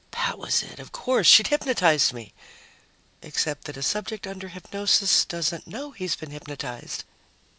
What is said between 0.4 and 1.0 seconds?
it, of